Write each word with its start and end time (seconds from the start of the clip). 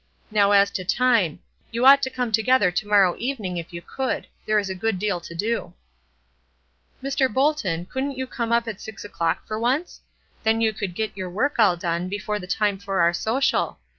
"Now 0.31 0.51
as 0.51 0.71
to 0.71 0.83
time; 0.83 1.41
you 1.69 1.85
ought 1.85 2.01
to 2.01 2.09
come 2.09 2.31
together 2.31 2.71
to 2.71 2.87
morrow 2.87 3.13
evening 3.19 3.57
if 3.57 3.71
you 3.71 3.83
could; 3.83 4.25
there 4.47 4.57
is 4.57 4.67
a 4.67 4.73
good 4.73 4.97
deal 4.97 5.19
to 5.21 5.35
do." 5.35 5.75
"Mr. 7.03 7.31
Bolton, 7.31 7.85
couldn't 7.85 8.17
you 8.17 8.25
come 8.25 8.51
up 8.51 8.67
at 8.67 8.81
six 8.81 9.05
o'clock 9.05 9.45
for 9.45 9.59
once? 9.59 10.01
Then 10.41 10.59
you 10.59 10.73
could 10.73 10.95
get 10.95 11.15
your 11.15 11.29
work 11.29 11.59
all 11.59 11.77
done 11.77 12.09
before 12.09 12.39
the 12.39 12.47
time 12.47 12.79
for 12.79 12.99
our 12.99 13.13
social. 13.13 13.77